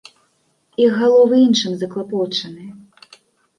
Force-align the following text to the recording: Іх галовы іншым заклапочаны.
Іх 0.85 0.91
галовы 1.01 1.35
іншым 1.47 1.77
заклапочаны. 1.83 2.65